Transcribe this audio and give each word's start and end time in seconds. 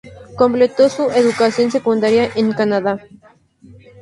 Completó 0.35 0.89
su 0.89 1.11
educación 1.11 1.69
secundaria 1.69 2.31
en 2.33 2.53
Canadá. 2.53 2.99